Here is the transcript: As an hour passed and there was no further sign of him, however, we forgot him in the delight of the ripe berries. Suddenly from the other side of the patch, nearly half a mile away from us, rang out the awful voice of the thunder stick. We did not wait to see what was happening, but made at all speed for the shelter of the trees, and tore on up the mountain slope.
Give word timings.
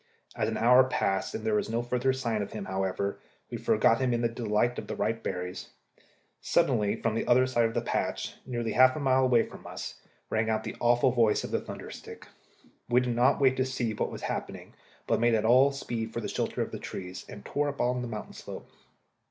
As 0.35 0.49
an 0.49 0.57
hour 0.57 0.85
passed 0.85 1.35
and 1.35 1.45
there 1.45 1.53
was 1.53 1.69
no 1.69 1.83
further 1.83 2.11
sign 2.11 2.41
of 2.41 2.53
him, 2.53 2.65
however, 2.65 3.19
we 3.51 3.57
forgot 3.59 4.01
him 4.01 4.15
in 4.15 4.21
the 4.21 4.27
delight 4.27 4.79
of 4.79 4.87
the 4.87 4.95
ripe 4.95 5.21
berries. 5.21 5.69
Suddenly 6.41 6.95
from 6.99 7.13
the 7.13 7.27
other 7.27 7.45
side 7.45 7.65
of 7.65 7.75
the 7.75 7.83
patch, 7.83 8.33
nearly 8.43 8.71
half 8.71 8.95
a 8.95 8.99
mile 8.99 9.23
away 9.23 9.43
from 9.45 9.67
us, 9.67 10.01
rang 10.31 10.49
out 10.49 10.63
the 10.63 10.75
awful 10.79 11.11
voice 11.11 11.43
of 11.43 11.51
the 11.51 11.61
thunder 11.61 11.91
stick. 11.91 12.27
We 12.89 13.01
did 13.01 13.15
not 13.15 13.39
wait 13.39 13.55
to 13.57 13.63
see 13.65 13.93
what 13.93 14.09
was 14.11 14.23
happening, 14.23 14.73
but 15.05 15.19
made 15.19 15.35
at 15.35 15.45
all 15.45 15.71
speed 15.71 16.13
for 16.13 16.19
the 16.19 16.27
shelter 16.27 16.63
of 16.63 16.71
the 16.71 16.79
trees, 16.79 17.23
and 17.29 17.45
tore 17.45 17.67
on 17.79 17.95
up 17.97 18.01
the 18.01 18.07
mountain 18.07 18.33
slope. 18.33 18.71